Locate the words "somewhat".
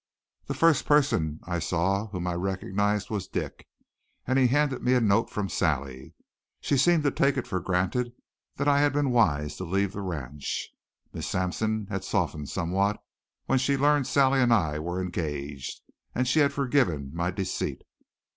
12.49-12.99